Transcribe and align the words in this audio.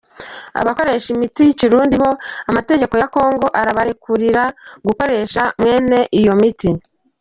Abakoresha 0.61 1.07
imiti 1.15 1.41
y'ikirundi 1.47 1.95
bo, 2.01 2.11
amategeko 2.49 2.93
ya 3.01 3.09
kongo 3.13 3.47
arabarekurira 3.59 4.43
gukoresha 4.85 5.41
mwene 5.59 5.99
iyo 6.19 6.33
miti. 6.41 6.69